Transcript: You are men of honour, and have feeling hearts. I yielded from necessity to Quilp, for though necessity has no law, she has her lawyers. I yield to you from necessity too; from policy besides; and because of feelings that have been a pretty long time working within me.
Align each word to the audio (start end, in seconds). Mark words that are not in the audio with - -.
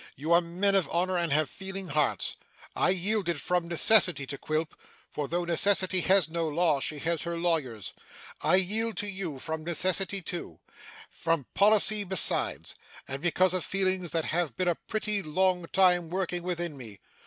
You 0.15 0.33
are 0.33 0.41
men 0.41 0.73
of 0.73 0.89
honour, 0.89 1.15
and 1.15 1.31
have 1.31 1.47
feeling 1.47 1.89
hearts. 1.89 2.35
I 2.75 2.89
yielded 2.89 3.39
from 3.39 3.67
necessity 3.67 4.25
to 4.25 4.37
Quilp, 4.39 4.73
for 5.11 5.27
though 5.27 5.45
necessity 5.45 6.01
has 6.01 6.27
no 6.27 6.49
law, 6.49 6.79
she 6.79 6.97
has 6.97 7.21
her 7.21 7.37
lawyers. 7.37 7.93
I 8.41 8.55
yield 8.55 8.97
to 8.97 9.05
you 9.07 9.37
from 9.37 9.63
necessity 9.63 10.19
too; 10.23 10.59
from 11.11 11.45
policy 11.53 12.03
besides; 12.03 12.73
and 13.07 13.21
because 13.21 13.53
of 13.53 13.63
feelings 13.63 14.09
that 14.09 14.25
have 14.25 14.55
been 14.55 14.67
a 14.67 14.73
pretty 14.73 15.21
long 15.21 15.67
time 15.67 16.09
working 16.09 16.41
within 16.41 16.75
me. 16.77 16.99